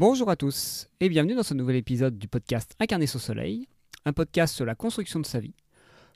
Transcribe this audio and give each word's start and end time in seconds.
Bonjour 0.00 0.30
à 0.30 0.36
tous 0.36 0.88
et 1.00 1.08
bienvenue 1.08 1.34
dans 1.34 1.42
ce 1.42 1.54
nouvel 1.54 1.74
épisode 1.74 2.20
du 2.20 2.28
podcast 2.28 2.76
Incarner 2.78 3.08
son 3.08 3.18
soleil, 3.18 3.66
un 4.04 4.12
podcast 4.12 4.54
sur 4.54 4.64
la 4.64 4.76
construction 4.76 5.18
de 5.18 5.26
sa 5.26 5.40
vie, 5.40 5.56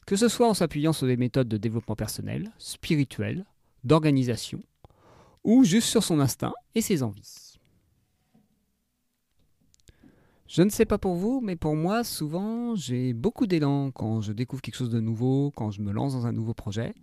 que 0.06 0.14
ce 0.14 0.28
soit 0.28 0.48
en 0.48 0.54
s'appuyant 0.54 0.92
sur 0.92 1.08
des 1.08 1.16
méthodes 1.16 1.48
de 1.48 1.56
développement 1.56 1.96
personnel, 1.96 2.52
spirituel, 2.58 3.44
d'organisation, 3.82 4.60
ou 5.42 5.64
juste 5.64 5.88
sur 5.88 6.04
son 6.04 6.20
instinct 6.20 6.52
et 6.76 6.80
ses 6.80 7.02
envies. 7.02 7.58
Je 10.46 10.62
ne 10.62 10.70
sais 10.70 10.86
pas 10.86 10.98
pour 10.98 11.16
vous, 11.16 11.40
mais 11.42 11.56
pour 11.56 11.74
moi, 11.74 12.04
souvent, 12.04 12.76
j'ai 12.76 13.12
beaucoup 13.12 13.48
d'élan 13.48 13.90
quand 13.90 14.20
je 14.20 14.32
découvre 14.32 14.62
quelque 14.62 14.76
chose 14.76 14.90
de 14.90 15.00
nouveau, 15.00 15.50
quand 15.56 15.72
je 15.72 15.82
me 15.82 15.90
lance 15.90 16.12
dans 16.12 16.26
un 16.26 16.32
nouveau 16.32 16.54
projet. 16.54 16.94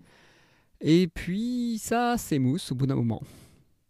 Et 0.79 1.09
puis, 1.09 1.77
ça 1.83 2.17
s'émousse 2.17 2.71
au 2.71 2.75
bout 2.75 2.87
d'un 2.87 2.95
moment. 2.95 3.21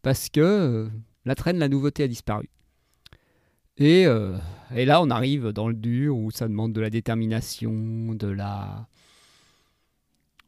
Parce 0.01 0.27
que 0.27 0.39
euh, 0.39 0.89
la 1.23 1.35
traîne, 1.35 1.59
la 1.59 1.69
nouveauté 1.69 2.01
a 2.01 2.07
disparu. 2.07 2.49
Et, 3.79 4.05
euh, 4.05 4.37
et, 4.75 4.85
là, 4.85 5.01
on 5.01 5.09
arrive 5.09 5.47
dans 5.47 5.69
le 5.69 5.73
dur 5.73 6.17
où 6.17 6.31
ça 6.31 6.47
demande 6.47 6.73
de 6.73 6.81
la 6.81 6.89
détermination, 6.89 8.13
de 8.13 8.27
la, 8.27 8.87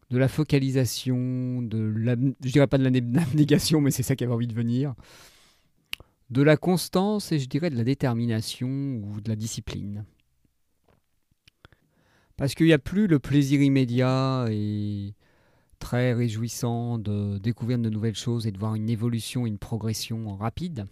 de 0.10 0.18
la 0.18 0.28
focalisation, 0.28 1.62
de 1.62 1.78
la, 1.80 2.16
je 2.16 2.52
dirais 2.52 2.68
pas 2.68 2.78
de 2.78 2.84
l'abnégation, 2.84 3.80
mais 3.80 3.92
c'est 3.92 4.04
ça 4.04 4.16
qui 4.18 4.26
avait 4.26 4.34
envie 4.34 4.48
de 4.48 4.54
venir, 4.54 4.94
de 6.30 6.42
la 6.42 6.58
constance 6.58 7.32
et 7.32 7.40
je 7.40 7.48
dirais 7.48 7.70
de 7.70 7.78
la 7.78 7.86
détermination 7.86 8.68
ou 8.68 9.22
de 9.22 9.30
la 9.30 9.38
discipline. 9.38 10.06
Parce 12.36 12.54
qu'il 12.54 12.66
n'y 12.66 12.74
a 12.74 12.80
plus 12.80 13.08
le 13.08 13.20
plaisir 13.20 13.62
immédiat 13.62 14.48
et 14.50 15.14
très 15.80 16.14
réjouissant 16.14 16.98
de 16.98 17.38
découvrir 17.38 17.80
de 17.80 17.90
nouvelles 17.90 18.16
choses 18.16 18.46
et 18.46 18.52
de 18.52 18.58
voir 18.58 18.76
une 18.76 18.90
évolution, 18.90 19.46
une 19.46 19.58
progression 19.58 20.36
rapide. 20.36 20.86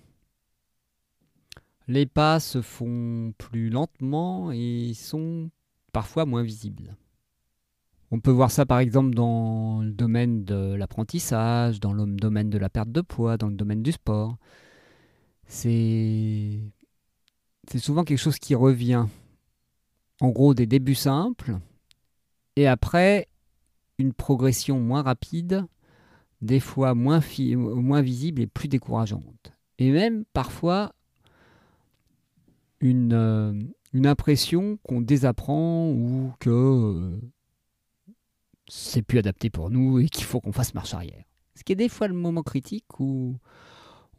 Les 1.89 2.05
pas 2.05 2.39
se 2.39 2.61
font 2.61 3.33
plus 3.39 3.71
lentement 3.71 4.51
et 4.51 4.93
sont 4.93 5.49
parfois 5.91 6.27
moins 6.27 6.43
visibles. 6.43 6.95
On 8.11 8.19
peut 8.19 8.29
voir 8.29 8.51
ça 8.51 8.67
par 8.67 8.77
exemple 8.77 9.15
dans 9.15 9.81
le 9.81 9.91
domaine 9.91 10.45
de 10.45 10.75
l'apprentissage, 10.75 11.79
dans 11.79 11.93
le 11.93 12.05
domaine 12.05 12.51
de 12.51 12.59
la 12.59 12.69
perte 12.69 12.91
de 12.91 13.01
poids, 13.01 13.37
dans 13.37 13.47
le 13.47 13.55
domaine 13.55 13.81
du 13.81 13.91
sport. 13.91 14.37
C'est 15.47 16.61
souvent 17.75 18.03
quelque 18.03 18.19
chose 18.19 18.37
qui 18.37 18.53
revient. 18.53 19.07
En 20.21 20.29
gros, 20.29 20.53
des 20.53 20.67
débuts 20.67 20.93
simples 20.93 21.57
et 22.55 22.67
après 22.67 23.27
une 23.97 24.13
progression 24.13 24.79
moins 24.79 25.01
rapide, 25.01 25.65
des 26.41 26.59
fois 26.59 26.93
moins, 26.93 27.19
visible 27.19 28.43
et 28.43 28.47
plus 28.47 28.67
décourageante. 28.67 29.53
Et 29.79 29.89
même 29.91 30.23
parfois 30.33 30.93
une, 32.81 33.13
euh, 33.13 33.53
une 33.93 34.07
impression 34.07 34.77
qu'on 34.83 35.01
désapprend 35.01 35.89
ou 35.89 36.31
que 36.39 36.49
euh, 36.49 37.19
c'est 38.67 39.01
plus 39.01 39.19
adapté 39.19 39.49
pour 39.49 39.69
nous 39.69 39.99
et 39.99 40.07
qu'il 40.07 40.25
faut 40.25 40.39
qu'on 40.39 40.51
fasse 40.51 40.73
marche 40.73 40.93
arrière. 40.93 41.23
Ce 41.55 41.63
qui 41.63 41.73
est 41.73 41.77
des 41.77 41.89
fois 41.89 42.07
le 42.07 42.13
moment 42.13 42.43
critique 42.43 42.99
où 42.99 43.37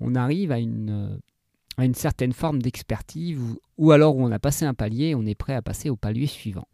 on 0.00 0.14
arrive 0.14 0.53
à 0.53 0.58
une, 0.58 1.20
à 1.77 1.84
une 1.84 1.94
certaine 1.94 2.33
forme 2.33 2.61
d'expertise 2.61 3.38
ou, 3.78 3.91
alors 3.92 4.16
où 4.16 4.22
on 4.22 4.31
a 4.31 4.38
passé 4.38 4.64
un 4.64 4.75
palier 4.75 5.06
et 5.06 5.14
on 5.14 5.25
est 5.25 5.34
prêt 5.34 5.55
à 5.55 5.62
passer 5.62 5.88
au 5.88 5.97
palier 5.97 6.27
suivant? 6.27 6.69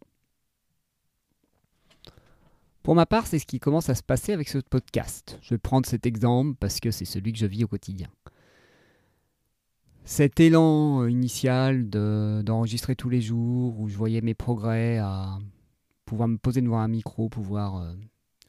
Pour 2.83 2.95
ma 2.95 3.05
part, 3.05 3.27
c'est 3.27 3.39
ce 3.39 3.45
qui 3.45 3.59
commence 3.59 3.89
à 3.89 3.95
se 3.95 4.03
passer 4.03 4.31
avec 4.31 4.47
ce 4.47 4.59
podcast. 4.59 5.37
Je 5.41 5.53
vais 5.53 5.57
prendre 5.57 5.85
cet 5.85 6.05
exemple 6.05 6.55
parce 6.57 6.79
que 6.79 6.89
c'est 6.89 7.05
celui 7.05 7.33
que 7.33 7.39
je 7.39 7.45
vis 7.45 7.65
au 7.65 7.67
quotidien. 7.67 8.07
Cet 10.09 10.39
élan 10.39 11.05
initial 11.05 11.89
d'enregistrer 11.89 12.95
tous 12.95 13.09
les 13.09 13.19
jours, 13.19 13.77
où 13.77 13.89
je 13.89 13.97
voyais 13.97 14.21
mes 14.21 14.33
progrès 14.33 14.99
à 14.99 15.37
pouvoir 16.05 16.29
me 16.29 16.37
poser 16.37 16.61
devant 16.61 16.79
un 16.79 16.87
micro, 16.87 17.27
pouvoir 17.27 17.75
euh, 17.75 17.91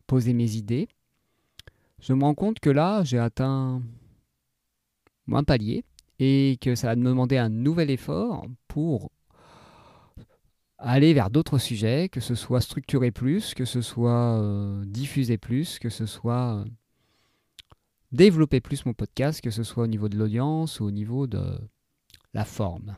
poser 0.06 0.34
mes 0.34 0.54
idées. 0.54 0.86
Je 1.98 2.12
me 2.12 2.22
rends 2.22 2.36
compte 2.36 2.60
que 2.60 2.70
là, 2.70 3.02
j'ai 3.02 3.18
atteint 3.18 3.82
un 5.32 5.42
palier 5.42 5.82
et 6.20 6.58
que 6.60 6.76
ça 6.76 6.86
va 6.86 6.94
me 6.94 7.04
demander 7.06 7.38
un 7.38 7.48
nouvel 7.48 7.90
effort 7.90 8.46
pour 8.68 9.10
aller 10.78 11.12
vers 11.12 11.28
d'autres 11.28 11.58
sujets, 11.58 12.08
que 12.08 12.20
ce 12.20 12.36
soit 12.36 12.60
structurer 12.60 13.10
plus, 13.10 13.54
que 13.54 13.64
ce 13.64 13.82
soit 13.82 14.40
euh, 14.40 14.84
diffuser 14.84 15.38
plus, 15.38 15.80
que 15.80 15.88
ce 15.88 16.06
soit 16.06 16.54
euh, 16.54 16.64
développer 18.12 18.60
plus 18.60 18.86
mon 18.86 18.94
podcast, 18.94 19.40
que 19.40 19.50
ce 19.50 19.62
soit 19.62 19.84
au 19.84 19.88
niveau 19.88 20.08
de 20.08 20.16
l'audience 20.16 20.80
ou 20.80 20.84
au 20.84 20.90
niveau 20.90 21.26
de 21.26 21.58
la 22.34 22.44
forme. 22.44 22.96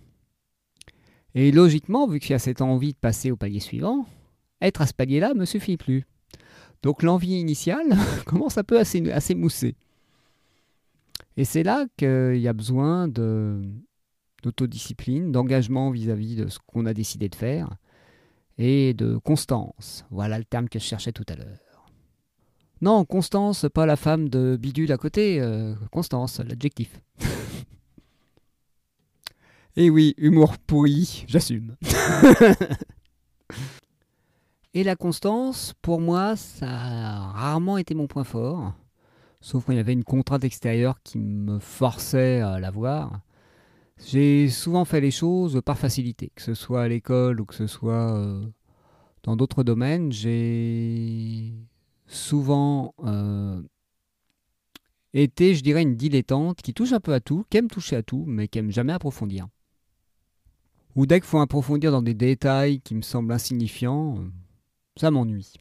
Et 1.34 1.52
logiquement, 1.52 2.08
vu 2.08 2.18
qu'il 2.18 2.30
y 2.30 2.34
a 2.34 2.38
cette 2.38 2.60
envie 2.60 2.92
de 2.92 2.98
passer 2.98 3.30
au 3.30 3.36
palier 3.36 3.60
suivant, 3.60 4.06
être 4.60 4.82
à 4.82 4.86
ce 4.86 4.94
palier-là 4.94 5.34
me 5.34 5.44
suffit 5.44 5.76
plus. 5.76 6.06
Donc 6.82 7.02
l'envie 7.02 7.38
initiale 7.38 7.96
commence 8.26 8.58
un 8.58 8.64
peu 8.64 8.78
à 8.78 8.84
s'émousser. 8.84 9.76
Et 11.36 11.44
c'est 11.44 11.62
là 11.62 11.86
qu'il 11.96 12.40
y 12.40 12.48
a 12.48 12.52
besoin 12.52 13.06
d'autodiscipline, 14.42 15.30
d'engagement 15.30 15.90
vis-à-vis 15.90 16.36
de 16.36 16.48
ce 16.48 16.58
qu'on 16.66 16.86
a 16.86 16.94
décidé 16.94 17.28
de 17.28 17.34
faire 17.34 17.76
et 18.58 18.94
de 18.94 19.16
constance. 19.18 20.04
Voilà 20.10 20.38
le 20.38 20.44
terme 20.44 20.68
que 20.68 20.78
je 20.78 20.84
cherchais 20.84 21.12
tout 21.12 21.24
à 21.28 21.36
l'heure. 21.36 21.69
Non, 22.82 23.04
Constance, 23.04 23.66
pas 23.72 23.86
la 23.86 23.96
femme 23.96 24.28
de 24.28 24.56
Bidule 24.56 24.92
à 24.92 24.96
côté, 24.96 25.40
euh, 25.40 25.74
Constance, 25.90 26.40
l'adjectif. 26.40 27.00
Et 29.76 29.86
eh 29.86 29.90
oui, 29.90 30.14
humour 30.18 30.58
pourri, 30.58 31.24
j'assume. 31.28 31.76
Et 34.74 34.84
la 34.84 34.94
constance, 34.94 35.74
pour 35.82 36.00
moi, 36.00 36.36
ça 36.36 36.68
a 36.68 37.32
rarement 37.32 37.76
été 37.78 37.94
mon 37.94 38.06
point 38.06 38.24
fort. 38.24 38.72
Sauf 39.40 39.64
quand 39.64 39.72
il 39.72 39.76
y 39.76 39.80
avait 39.80 39.92
une 39.92 40.04
contrainte 40.04 40.44
extérieure 40.44 41.00
qui 41.02 41.18
me 41.18 41.58
forçait 41.58 42.40
à 42.40 42.60
l'avoir. 42.60 43.20
J'ai 44.06 44.48
souvent 44.48 44.84
fait 44.84 45.00
les 45.00 45.10
choses 45.10 45.60
par 45.64 45.78
facilité, 45.78 46.30
que 46.34 46.42
ce 46.42 46.54
soit 46.54 46.82
à 46.82 46.88
l'école 46.88 47.40
ou 47.40 47.46
que 47.46 47.54
ce 47.54 47.66
soit 47.66 48.12
euh, 48.12 48.44
dans 49.22 49.36
d'autres 49.36 49.62
domaines. 49.64 50.12
J'ai 50.12 51.52
souvent 52.10 52.94
euh, 53.04 53.62
été, 55.14 55.54
je 55.54 55.62
dirais, 55.62 55.82
une 55.82 55.96
dilettante 55.96 56.60
qui 56.60 56.74
touche 56.74 56.92
un 56.92 57.00
peu 57.00 57.14
à 57.14 57.20
tout, 57.20 57.44
qui 57.48 57.56
aime 57.56 57.68
toucher 57.68 57.96
à 57.96 58.02
tout, 58.02 58.24
mais 58.26 58.48
qui 58.48 58.58
aime 58.58 58.70
jamais 58.70 58.92
approfondir. 58.92 59.48
Ou 60.96 61.06
dès 61.06 61.20
qu'il 61.20 61.28
faut 61.28 61.40
approfondir 61.40 61.92
dans 61.92 62.02
des 62.02 62.14
détails 62.14 62.80
qui 62.80 62.94
me 62.94 63.02
semblent 63.02 63.32
insignifiants, 63.32 64.18
ça 64.96 65.10
m'ennuie. 65.10 65.54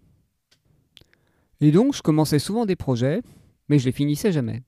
Et 1.61 1.71
donc, 1.71 1.93
je 1.93 2.01
commençais 2.01 2.39
souvent 2.39 2.65
des 2.65 2.75
projets, 2.75 3.21
mais 3.67 3.79
je 3.79 3.85
les 3.85 3.91
finissais 3.91 4.31
jamais. 4.31 4.63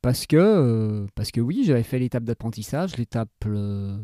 Parce 0.00 0.26
que, 0.26 0.36
euh, 0.36 1.06
parce 1.14 1.30
que 1.30 1.40
oui, 1.40 1.64
j'avais 1.64 1.82
fait 1.82 1.98
l'étape 1.98 2.24
d'apprentissage, 2.24 2.96
l'étape 2.96 3.28
euh, 3.46 3.98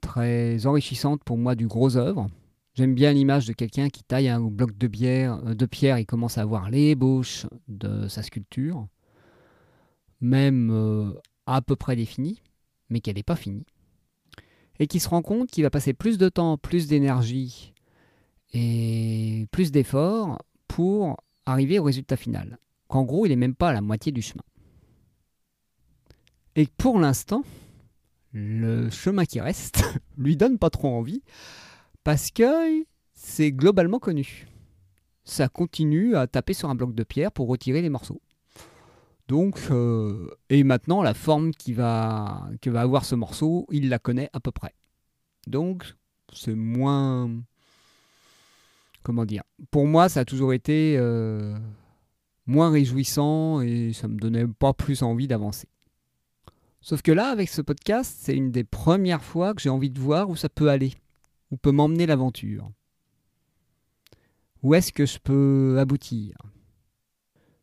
très 0.00 0.66
enrichissante 0.66 1.22
pour 1.24 1.38
moi 1.38 1.54
du 1.54 1.68
gros 1.68 1.96
œuvre. 1.96 2.28
J'aime 2.74 2.94
bien 2.94 3.12
l'image 3.12 3.46
de 3.46 3.52
quelqu'un 3.52 3.90
qui 3.90 4.02
taille 4.02 4.28
un 4.28 4.40
bloc 4.40 4.76
de, 4.78 4.86
euh, 4.86 5.66
pierre 5.66 5.96
et 5.96 6.06
commence 6.06 6.38
à 6.38 6.44
voir 6.44 6.70
l'ébauche 6.70 7.46
de 7.68 8.08
sa 8.08 8.22
sculpture, 8.22 8.86
même 10.20 11.14
à 11.46 11.60
peu 11.60 11.76
près 11.76 11.96
définie, 11.96 12.42
mais 12.88 13.00
qu'elle 13.00 13.16
n'est 13.16 13.22
pas 13.22 13.36
finie. 13.36 13.66
Et 14.78 14.86
qui 14.86 15.00
se 15.00 15.08
rend 15.08 15.22
compte 15.22 15.50
qu'il 15.50 15.64
va 15.64 15.70
passer 15.70 15.92
plus 15.92 16.16
de 16.16 16.28
temps, 16.28 16.56
plus 16.56 16.86
d'énergie 16.86 17.74
et 18.52 19.46
plus 19.50 19.70
d'efforts 19.70 20.38
pour 20.66 21.16
arriver 21.46 21.78
au 21.78 21.84
résultat 21.84 22.16
final. 22.16 22.58
Qu'en 22.88 23.04
gros, 23.04 23.26
il 23.26 23.30
n'est 23.30 23.36
même 23.36 23.54
pas 23.54 23.70
à 23.70 23.72
la 23.72 23.80
moitié 23.80 24.12
du 24.12 24.22
chemin. 24.22 24.42
Et 26.56 26.66
pour 26.66 26.98
l'instant, 26.98 27.44
le 28.32 28.90
chemin 28.90 29.24
qui 29.24 29.40
reste 29.40 29.84
lui 30.16 30.36
donne 30.36 30.58
pas 30.58 30.70
trop 30.70 30.88
envie 30.88 31.22
parce 32.04 32.30
que 32.30 32.84
c'est 33.14 33.52
globalement 33.52 33.98
connu. 33.98 34.48
Ça 35.24 35.48
continue 35.48 36.16
à 36.16 36.26
taper 36.26 36.52
sur 36.52 36.68
un 36.68 36.74
bloc 36.74 36.94
de 36.94 37.04
pierre 37.04 37.32
pour 37.32 37.48
retirer 37.48 37.82
les 37.82 37.90
morceaux. 37.90 38.20
Donc, 39.28 39.58
euh, 39.70 40.28
et 40.50 40.64
maintenant, 40.64 41.02
la 41.02 41.14
forme 41.14 41.52
qui 41.52 41.72
va, 41.72 42.48
que 42.60 42.70
va 42.70 42.80
avoir 42.80 43.04
ce 43.04 43.14
morceau, 43.14 43.66
il 43.70 43.88
la 43.88 43.98
connaît 43.98 44.28
à 44.32 44.40
peu 44.40 44.50
près. 44.50 44.74
Donc, 45.46 45.94
c'est 46.32 46.54
moins, 46.54 47.30
comment 49.02 49.24
dire, 49.24 49.42
pour 49.70 49.86
moi, 49.86 50.08
ça 50.08 50.20
a 50.20 50.24
toujours 50.24 50.52
été 50.52 50.96
euh, 50.98 51.56
moins 52.46 52.70
réjouissant 52.70 53.60
et 53.60 53.92
ça 53.92 54.08
me 54.08 54.18
donnait 54.18 54.46
pas 54.46 54.72
plus 54.72 55.02
envie 55.02 55.28
d'avancer. 55.28 55.68
Sauf 56.80 57.00
que 57.00 57.12
là, 57.12 57.28
avec 57.28 57.48
ce 57.48 57.62
podcast, 57.62 58.16
c'est 58.20 58.36
une 58.36 58.50
des 58.50 58.64
premières 58.64 59.22
fois 59.22 59.54
que 59.54 59.62
j'ai 59.62 59.68
envie 59.68 59.90
de 59.90 60.00
voir 60.00 60.28
où 60.28 60.34
ça 60.34 60.48
peut 60.48 60.68
aller, 60.68 60.94
où 61.52 61.56
peut 61.56 61.70
m'emmener 61.70 62.06
l'aventure. 62.06 62.72
Où 64.62 64.74
est-ce 64.74 64.92
que 64.92 65.06
je 65.06 65.18
peux 65.18 65.76
aboutir? 65.78 66.34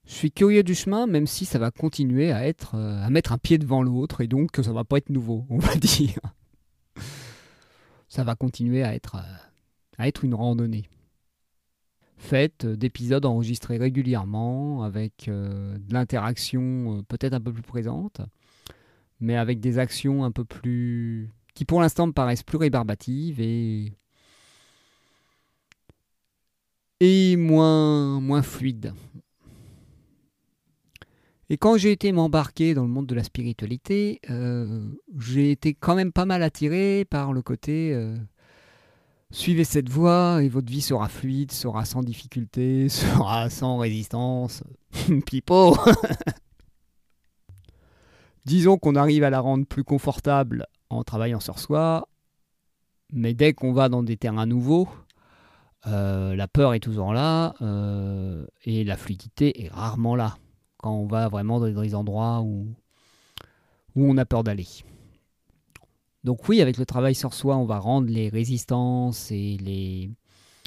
Je 0.05 0.13
suis 0.13 0.31
curieux 0.31 0.63
du 0.63 0.75
chemin, 0.75 1.07
même 1.07 1.27
si 1.27 1.45
ça 1.45 1.59
va 1.59 1.71
continuer 1.71 2.31
à 2.31 2.47
être 2.47 2.75
euh, 2.75 3.03
à 3.03 3.09
mettre 3.09 3.31
un 3.31 3.37
pied 3.37 3.57
devant 3.57 3.83
l'autre 3.83 4.21
et 4.21 4.27
donc 4.27 4.55
ça 4.55 4.71
va 4.71 4.83
pas 4.83 4.97
être 4.97 5.09
nouveau, 5.09 5.45
on 5.49 5.57
va 5.57 5.75
dire. 5.77 6.19
Ça 8.07 8.23
va 8.23 8.35
continuer 8.35 8.83
à 8.83 8.95
être, 8.95 9.15
euh, 9.15 9.37
à 9.97 10.07
être 10.07 10.23
une 10.23 10.33
randonnée. 10.33 10.89
Faite 12.17 12.65
d'épisodes 12.65 13.25
enregistrés 13.25 13.77
régulièrement, 13.77 14.83
avec 14.83 15.27
euh, 15.27 15.77
de 15.77 15.93
l'interaction 15.93 17.03
peut-être 17.07 17.33
un 17.33 17.39
peu 17.39 17.53
plus 17.53 17.61
présente, 17.63 18.21
mais 19.19 19.37
avec 19.37 19.59
des 19.59 19.79
actions 19.79 20.23
un 20.23 20.31
peu 20.31 20.43
plus. 20.43 21.29
Qui 21.53 21.65
pour 21.65 21.81
l'instant 21.81 22.07
me 22.07 22.11
paraissent 22.11 22.43
plus 22.43 22.57
rébarbatives 22.57 23.41
et. 23.41 23.93
moins, 27.37 28.19
moins 28.19 28.41
fluides. 28.41 28.93
Et 31.51 31.57
quand 31.57 31.77
j'ai 31.77 31.91
été 31.91 32.11
m'embarquer 32.11 32.75
dans 32.75 32.83
le 32.83 32.89
monde 32.89 33.07
de 33.07 33.15
la 33.15 33.23
spiritualité, 33.23 34.19
euh, 34.29 34.85
j'ai 35.17 35.49
été 35.49 35.73
quand 35.73 35.95
même 35.95 36.11
pas 36.11 36.25
mal 36.25 36.43
attiré 36.43 37.05
par 37.09 37.33
le 37.33 37.41
côté 37.41 37.91
euh, 37.93 38.15
suivez 39.31 39.63
cette 39.63 39.89
voie 39.89 40.43
et 40.43 40.49
votre 40.49 40.71
vie 40.71 40.81
sera 40.81 41.09
fluide, 41.09 41.51
sera 41.51 41.85
sans 41.85 42.03
difficulté, 42.03 42.89
sera 42.89 43.49
sans 43.49 43.77
résistance. 43.77 44.63
Pipo 45.25 45.75
Disons 48.45 48.77
qu'on 48.77 48.95
arrive 48.95 49.23
à 49.23 49.29
la 49.29 49.39
rendre 49.39 49.65
plus 49.65 49.83
confortable 49.83 50.65
en 50.89 51.03
travaillant 51.03 51.39
sur 51.39 51.59
soi, 51.59 52.07
mais 53.11 53.33
dès 53.33 53.53
qu'on 53.53 53.73
va 53.73 53.89
dans 53.89 54.03
des 54.03 54.17
terrains 54.17 54.45
nouveaux, 54.45 54.87
euh, 55.87 56.35
la 56.35 56.47
peur 56.47 56.73
est 56.73 56.79
toujours 56.79 57.13
là 57.13 57.53
et 58.63 58.83
la 58.83 58.97
fluidité 58.97 59.63
est 59.63 59.69
rarement 59.69 60.15
là 60.15 60.37
quand 60.79 60.93
on 60.93 61.07
va 61.07 61.27
vraiment 61.27 61.59
dans 61.59 61.81
des 61.81 61.95
endroits 61.95 62.41
où, 62.41 62.67
on 63.95 64.17
a 64.17 64.25
peur 64.25 64.43
d'aller. 64.43 64.67
Donc 66.23 66.47
oui, 66.47 66.61
avec 66.61 66.77
le 66.77 66.85
travail 66.85 67.15
sur 67.15 67.33
soi, 67.33 67.57
on 67.57 67.65
va 67.65 67.79
rendre 67.79 68.09
les 68.09 68.29
résistances 68.29 69.29
et 69.31 69.57
les 69.57 70.09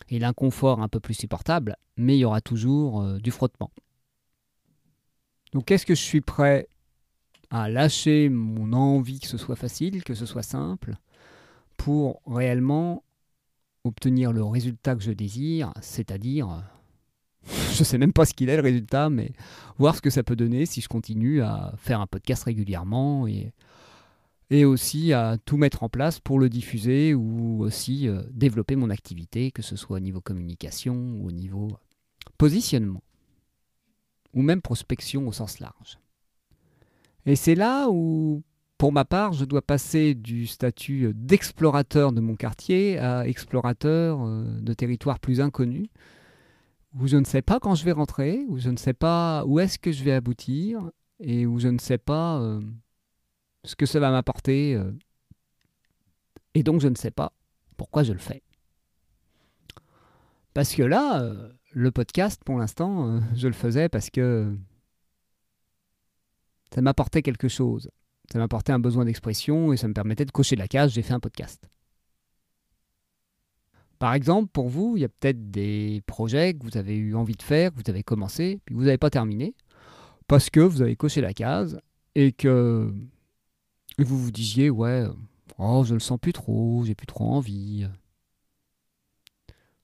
et 0.09 0.19
l'inconfort 0.19 0.83
un 0.83 0.89
peu 0.89 1.01
plus 1.01 1.15
supportables, 1.15 1.77
mais 1.97 2.17
il 2.17 2.21
y 2.21 2.25
aura 2.27 2.43
toujours 2.43 3.01
euh, 3.01 3.19
du 3.19 3.31
frottement. 3.31 3.71
Donc 5.55 5.71
est-ce 5.71 5.87
que 5.87 5.95
je 5.95 6.03
suis 6.03 6.21
prêt 6.21 6.69
à 7.53 7.69
lâcher 7.69 8.31
mon 8.31 8.73
envie 8.73 9.21
que 9.21 9.29
ce 9.29 9.37
soit 9.37 9.57
facile, 9.57 10.03
que 10.05 10.15
ce 10.15 10.25
soit 10.25 10.43
simple, 10.43 10.95
pour 11.77 12.23
réellement 12.27 13.05
obtenir 13.85 14.33
le 14.33 14.43
résultat 14.43 14.97
que 14.97 15.03
je 15.03 15.13
désire, 15.13 15.73
c'est-à-dire 15.83 16.65
je 17.75 17.85
sais 17.85 17.99
même 17.99 18.15
pas 18.15 18.25
ce 18.25 18.33
qu'il 18.33 18.49
est 18.49 18.57
le 18.57 18.63
résultat, 18.63 19.11
mais 19.11 19.33
voir 19.79 19.95
ce 19.95 20.01
que 20.01 20.09
ça 20.09 20.23
peut 20.23 20.35
donner 20.35 20.65
si 20.65 20.81
je 20.81 20.89
continue 20.89 21.43
à 21.43 21.75
faire 21.77 22.01
un 22.01 22.07
podcast 22.07 22.45
régulièrement 22.45 23.27
et, 23.27 23.53
et 24.49 24.65
aussi 24.65 25.13
à 25.13 25.37
tout 25.45 25.59
mettre 25.59 25.83
en 25.83 25.91
place 25.91 26.21
pour 26.21 26.39
le 26.39 26.49
diffuser 26.49 27.13
ou 27.13 27.63
aussi 27.63 28.09
euh, 28.09 28.23
développer 28.31 28.77
mon 28.77 28.89
activité, 28.89 29.51
que 29.51 29.61
ce 29.61 29.77
soit 29.77 29.99
au 29.99 30.01
niveau 30.01 30.23
communication 30.23 30.95
ou 30.95 31.29
au 31.29 31.33
niveau 31.33 31.69
positionnement 32.39 33.03
ou 34.33 34.41
même 34.41 34.63
prospection 34.63 35.29
au 35.29 35.33
sens 35.33 35.59
large. 35.59 35.99
Et 37.27 37.37
c'est 37.37 37.55
là 37.55 37.89
où, 37.89 38.43
pour 38.79 38.93
ma 38.93 39.05
part, 39.05 39.33
je 39.33 39.45
dois 39.45 39.63
passer 39.63 40.15
du 40.15 40.47
statut 40.47 41.13
d'explorateur 41.15 42.13
de 42.13 42.21
mon 42.21 42.35
quartier 42.35 42.99
à 42.99 43.27
explorateur 43.27 44.23
euh, 44.23 44.45
de 44.61 44.73
territoires 44.75 45.21
plus 45.21 45.41
inconnus 45.41 45.89
où 46.99 47.07
je 47.07 47.17
ne 47.17 47.25
sais 47.25 47.41
pas 47.43 47.59
quand 47.59 47.75
je 47.75 47.85
vais 47.85 47.93
rentrer, 47.93 48.45
où 48.49 48.59
je 48.59 48.69
ne 48.69 48.77
sais 48.77 48.93
pas 48.93 49.45
où 49.47 49.61
est-ce 49.61 49.79
que 49.79 49.93
je 49.93 50.05
vais 50.05 50.13
aboutir, 50.13 50.91
et 51.21 51.47
où 51.47 51.59
je 51.59 51.69
ne 51.69 51.79
sais 51.79 51.97
pas 51.97 52.39
euh, 52.41 52.61
ce 53.65 53.77
que 53.77 53.87
ça 53.87 53.99
va 53.99 54.11
m'apporter. 54.11 54.75
Euh. 54.75 54.93
et 56.55 56.63
donc 56.63 56.81
je 56.83 56.89
ne 56.89 56.97
sais 56.97 57.11
pas 57.11 57.33
pourquoi 57.77 58.03
je 58.03 58.13
le 58.13 58.19
fais. 58.19 58.43
Parce 60.53 60.75
que 60.75 60.83
là, 60.83 61.33
le 61.71 61.91
podcast, 61.91 62.43
pour 62.45 62.59
l'instant, 62.59 63.23
je 63.35 63.47
le 63.47 63.55
faisais 63.55 63.89
parce 63.89 64.11
que 64.11 64.55
ça 66.75 66.81
m'apportait 66.81 67.23
quelque 67.23 67.49
chose. 67.49 67.91
Ça 68.33 68.39
m'apportait 68.39 68.73
un 68.73 68.79
besoin 68.79 69.05
d'expression 69.05 69.73
et 69.73 69.77
ça 69.77 69.89
me 69.89 69.95
permettait 69.95 70.25
de 70.25 70.31
cocher 70.31 70.57
la 70.57 70.69
case, 70.69 70.93
j'ai 70.93 71.03
fait 71.03 71.13
un 71.13 71.21
podcast. 71.21 71.69
Par 73.99 74.15
exemple, 74.15 74.51
pour 74.53 74.69
vous, 74.69 74.97
il 74.97 75.01
y 75.01 75.05
a 75.05 75.09
peut-être 75.09 75.51
des 75.51 76.03
projets 76.07 76.55
que 76.55 76.65
vous 76.65 76.77
avez 76.77 76.97
eu 76.97 77.15
envie 77.15 77.37
de 77.37 77.43
faire, 77.43 77.71
que 77.71 77.77
vous 77.77 77.91
avez 77.91 78.03
commencé, 78.03 78.61
puis 78.65 78.75
vous 78.75 78.85
n'avez 78.85 78.99
pas 78.99 79.11
terminé, 79.11 79.55
parce 80.27 80.51
que 80.51 80.61
vous 80.61 80.83
avez 80.83 80.97
coché 80.97 81.21
la 81.21 81.35
case 81.35 81.79
et 82.15 82.33
que 82.33 82.93
vous 83.99 84.19
vous 84.19 84.33
disiez, 84.33 84.71
ouais, 84.71 85.05
oh, 85.59 85.85
je 85.85 85.95
le 85.95 86.01
sens 86.01 86.19
plus 86.19 86.33
trop, 86.33 86.83
j'ai 86.85 86.95
plus 86.95 87.07
trop 87.07 87.27
envie. 87.27 87.87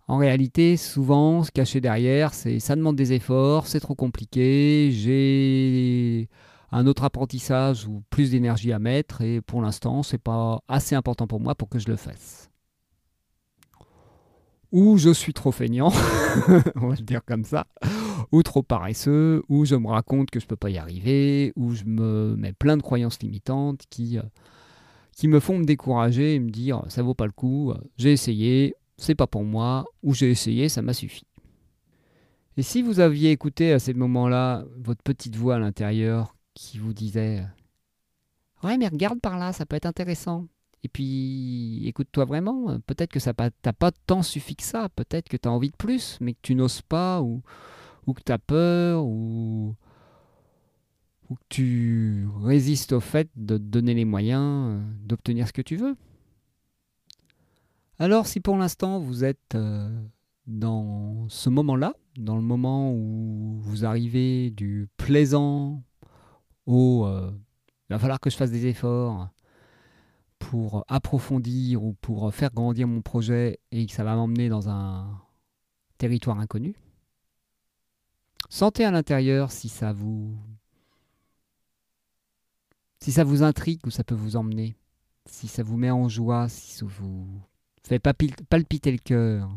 En 0.09 0.17
réalité, 0.17 0.77
souvent, 0.77 1.45
se 1.45 1.53
cacher 1.53 1.81
derrière, 1.81 2.33
c'est 2.33 2.61
ça 2.61 2.75
demande 2.75 2.97
des 2.97 3.13
efforts, 3.13 3.67
c'est 3.67 3.79
trop 3.79 3.95
compliqué, 3.95 4.91
j'ai 4.91 6.29
un 6.71 6.87
autre 6.87 7.05
apprentissage 7.05 7.87
ou 7.87 8.03
plus 8.11 8.31
d'énergie 8.31 8.73
à 8.73 8.79
mettre 8.79 9.23
et 9.23 9.41
pour 9.41 9.63
l'instant, 9.63 10.03
c'est 10.03 10.19
pas 10.19 10.61
assez 10.69 10.95
important 10.95 11.27
pour 11.27 11.41
moi 11.41 11.55
pour 11.55 11.69
que 11.69 11.79
je 11.79 11.89
le 11.89 11.97
fasse 11.97 12.49
ou 14.73 14.99
je 14.99 15.11
suis 15.11 15.33
trop 15.33 15.53
feignant, 15.53 15.89
on 16.77 16.89
va 16.89 16.95
le 16.95 17.03
dire 17.03 17.25
comme 17.25 17.45
ça, 17.45 17.67
ou 18.33 18.43
trop 18.43 18.63
paresseux, 18.63 19.43
ou 19.49 19.65
je 19.65 19.75
me 19.77 19.89
raconte 19.89 20.31
que 20.31 20.41
je 20.41 20.45
ne 20.45 20.49
peux 20.49 20.57
pas 20.57 20.71
y 20.71 20.79
arriver, 20.79 21.53
ou 21.57 21.75
je 21.75 21.85
me 21.85 22.35
mets 22.37 22.53
plein 22.53 22.77
de 22.77 22.83
croyances 22.83 23.21
limitantes 23.21 23.83
qui, 23.89 24.19
euh, 24.19 24.23
me 25.25 25.41
font 25.41 25.59
me 25.59 25.65
décourager 25.65 26.35
et 26.35 26.41
me 26.41 26.51
dire 26.51 26.85
ça 26.89 27.03
vaut 27.03 27.15
pas 27.15 27.27
le 27.27 27.33
coup, 27.33 27.73
j'ai 27.97 28.13
essayé, 28.13 28.75
c'est 28.99 29.15
pas 29.15 29.27
pour 29.27 29.45
moi, 29.45 29.85
ou 30.03 30.15
j'ai 30.15 30.31
essayé, 30.31 30.69
ça 30.69 30.83
m'a 30.83 30.93
suffi. 30.93 31.25
Et 32.57 32.63
si 32.63 32.83
vous 32.83 33.01
aviez 33.01 33.31
écouté 33.31 33.73
à 33.73 33.79
ces 33.79 33.95
moments-là 33.95 34.65
votre 34.79 35.03
petite 35.03 35.37
voix 35.37 35.57
à 35.57 35.59
l'intérieur 35.59 36.35
qui 36.59 36.79
vous 36.79 36.93
disait 36.93 37.47
Ouais, 38.65 38.77
mais 38.77 38.89
regarde 38.89 39.21
par 39.21 39.39
là, 39.39 39.53
ça 39.53 39.65
peut 39.65 39.77
être 39.77 39.87
intéressant. 39.87 40.49
Et 40.83 40.89
puis, 40.89 41.87
écoute-toi 41.87 42.25
vraiment. 42.25 42.81
Peut-être 42.81 43.13
que 43.13 43.21
ça 43.21 43.33
t'as 43.33 43.73
pas 43.73 43.93
tant 44.07 44.23
suffi 44.23 44.57
que 44.57 44.65
ça. 44.65 44.89
Peut-être 44.89 45.29
que 45.29 45.37
tu 45.37 45.49
as 45.49 45.53
envie 45.53 45.71
de 45.71 45.77
plus, 45.77 46.19
mais 46.21 46.35
que 46.35 46.41
tu 46.43 46.55
n'oses 46.57 46.83
pas, 46.83 47.23
ou, 47.23 47.43
que 48.13 48.23
tu 48.25 48.33
as 48.33 48.39
peur, 48.39 49.05
ou, 49.05 49.77
ou 51.31 51.35
que 51.37 51.45
tu 51.49 52.27
résistes 52.43 52.93
au 52.93 53.01
fait 53.01 53.29
de 53.37 53.57
te 53.57 53.63
donner 53.63 53.95
les 53.95 54.05
moyens 54.05 54.43
euh, 54.43 54.81
d'obtenir 55.05 55.47
ce 55.47 55.53
que 55.53 55.63
tu 55.63 55.77
veux. 55.77 55.97
Alors, 58.01 58.27
si 58.27 58.41
pour 58.41 58.57
l'instant 58.57 58.99
vous 58.99 59.25
êtes 59.25 59.55
euh, 59.55 59.89
dans 60.47 61.29
ce 61.29 61.51
moment-là, 61.51 61.95
dans 62.17 62.37
le 62.37 62.43
moment 62.43 62.93
où 62.93 63.59
vous 63.61 63.85
arrivez 63.85 64.51
du 64.51 64.89
plaisant 64.97 65.83
au 66.69 67.07
euh, 67.07 67.33
il 67.89 67.95
va 67.95 67.99
falloir 67.99 68.21
que 68.21 68.29
je 68.31 68.37
fasse 68.37 68.51
des 68.51 68.67
efforts, 68.67 69.31
pour 70.39 70.85
approfondir 70.89 71.83
ou 71.83 71.95
pour 71.95 72.33
faire 72.33 72.53
grandir 72.53 72.87
mon 72.87 73.03
projet 73.03 73.59
et 73.73 73.87
que 73.87 73.93
ça 73.93 74.05
va 74.05 74.15
m'emmener 74.15 74.49
dans 74.49 74.69
un 74.69 75.21
territoire 75.97 76.39
inconnu. 76.39 76.77
Sentez 78.51 78.85
à 78.85 78.91
l'intérieur 78.91 79.51
si 79.51 79.69
ça 79.69 79.93
vous 79.93 80.37
si 83.01 83.13
ça 83.13 83.25
vous 83.25 83.43
intrigue 83.43 83.81
ou 83.87 83.91
ça 83.91 84.05
peut 84.05 84.15
vous 84.15 84.37
emmener, 84.37 84.77
si 85.27 85.49
ça 85.49 85.63
vous 85.63 85.77
met 85.77 85.91
en 85.91 86.09
joie, 86.09 86.49
si 86.49 86.73
ça 86.73 86.87
vous 86.87 87.27
fait 87.83 87.99
palpiter 87.99 88.93
le 88.93 88.99
cœur. 88.99 89.51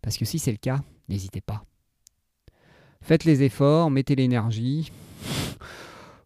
Parce 0.00 0.16
que 0.16 0.24
si 0.24 0.38
c'est 0.38 0.52
le 0.52 0.56
cas, 0.56 0.82
n'hésitez 1.08 1.40
pas. 1.40 1.64
Faites 3.02 3.24
les 3.24 3.42
efforts, 3.42 3.90
mettez 3.90 4.14
l'énergie, 4.14 4.92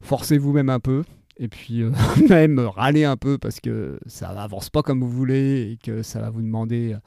forcez-vous 0.04 0.52
même 0.52 0.68
un 0.68 0.80
peu, 0.80 1.02
et 1.36 1.48
puis 1.48 1.82
euh, 1.82 1.90
même 2.28 2.58
râler 2.60 3.04
un 3.04 3.16
peu 3.16 3.38
parce 3.38 3.60
que 3.60 3.98
ça 4.06 4.28
avance 4.28 4.70
pas 4.70 4.82
comme 4.82 5.00
vous 5.00 5.10
voulez 5.10 5.72
et 5.72 5.76
que 5.76 6.02
ça 6.02 6.20
va 6.20 6.30
vous 6.30 6.42
demander 6.42 6.92
euh, 6.92 6.98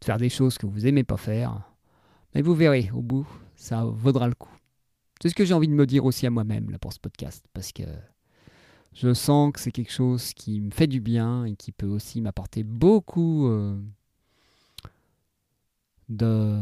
de 0.00 0.04
faire 0.04 0.18
des 0.18 0.28
choses 0.28 0.58
que 0.58 0.66
vous 0.66 0.86
aimez 0.86 1.04
pas 1.04 1.16
faire. 1.16 1.60
Mais 2.34 2.42
vous 2.42 2.54
verrez, 2.54 2.90
au 2.94 3.02
bout, 3.02 3.26
ça 3.56 3.84
vaudra 3.84 4.28
le 4.28 4.34
coup. 4.34 4.54
C'est 5.20 5.28
ce 5.28 5.34
que 5.34 5.44
j'ai 5.44 5.54
envie 5.54 5.68
de 5.68 5.74
me 5.74 5.86
dire 5.86 6.04
aussi 6.04 6.26
à 6.26 6.30
moi-même 6.30 6.70
là, 6.70 6.78
pour 6.78 6.92
ce 6.92 6.98
podcast, 6.98 7.44
parce 7.52 7.72
que 7.72 7.82
je 8.92 9.14
sens 9.14 9.52
que 9.52 9.60
c'est 9.60 9.72
quelque 9.72 9.92
chose 9.92 10.32
qui 10.34 10.60
me 10.60 10.70
fait 10.70 10.86
du 10.86 11.00
bien 11.00 11.44
et 11.44 11.54
qui 11.54 11.72
peut 11.72 11.86
aussi 11.86 12.20
m'apporter 12.20 12.62
beaucoup 12.62 13.46
euh, 13.46 13.80
de 16.08 16.60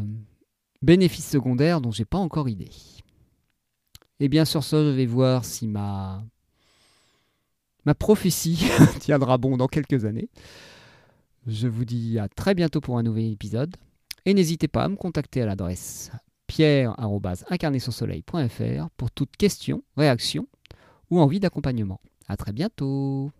bénéfices 0.82 1.28
secondaires 1.28 1.80
dont 1.80 1.90
j'ai 1.90 2.04
pas 2.04 2.18
encore 2.18 2.49
idée. 2.49 2.70
Et 4.20 4.28
bien 4.28 4.44
sur 4.44 4.62
ça, 4.62 4.84
je 4.84 4.90
vais 4.90 5.06
voir 5.06 5.46
si 5.46 5.66
ma 5.66 6.22
ma 7.86 7.94
prophétie 7.94 8.66
tiendra 9.00 9.38
bon 9.38 9.56
dans 9.56 9.66
quelques 9.66 10.04
années. 10.04 10.28
Je 11.46 11.66
vous 11.66 11.86
dis 11.86 12.18
à 12.18 12.28
très 12.28 12.54
bientôt 12.54 12.82
pour 12.82 12.98
un 12.98 13.02
nouvel 13.02 13.32
épisode. 13.32 13.74
Et 14.26 14.34
n'hésitez 14.34 14.68
pas 14.68 14.84
à 14.84 14.88
me 14.88 14.96
contacter 14.96 15.40
à 15.40 15.46
l'adresse 15.46 16.10
pierre.incarnésursoleil.fr 16.46 18.90
pour 18.96 19.10
toute 19.10 19.36
question, 19.36 19.82
réaction 19.96 20.46
ou 21.10 21.18
envie 21.20 21.40
d'accompagnement. 21.40 22.00
À 22.28 22.36
très 22.36 22.52
bientôt 22.52 23.32